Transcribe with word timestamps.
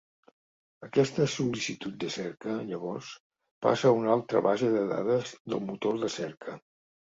Aquesta 0.85 1.27
sol·licitud 1.33 1.99
de 2.05 2.09
cerca, 2.15 2.55
llavors, 2.71 3.11
passa 3.67 3.93
a 3.93 3.99
una 4.01 4.11
altra 4.15 4.43
base 4.49 4.73
de 4.79 4.83
dades 4.95 5.37
del 5.55 5.65
motor 5.71 6.03
de 6.07 6.13
cerca. 6.19 6.61